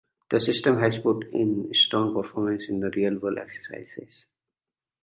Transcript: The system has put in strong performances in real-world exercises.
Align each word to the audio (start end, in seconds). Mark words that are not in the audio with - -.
The 0.31 0.41
system 0.41 0.79
has 0.79 0.97
put 0.97 1.31
in 1.31 1.71
strong 1.75 2.15
performances 2.15 2.69
in 2.69 2.81
real-world 2.81 3.37
exercises. 3.37 4.25